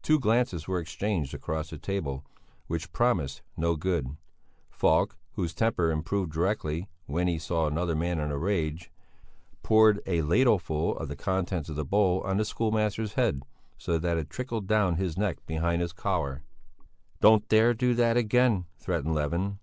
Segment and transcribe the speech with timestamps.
[0.00, 2.24] Two glances were exchanged across the table
[2.68, 4.16] which promised no good.
[4.70, 8.90] Falk, whose temper improved directly he saw another man in a rage,
[9.62, 13.42] poured a ladleful of the contents of the bowl on the schoolmaster's head,
[13.76, 16.44] so that it trickled down his neck behind his collar.
[17.20, 19.58] "Don't dare to do that again!" threatened Levin.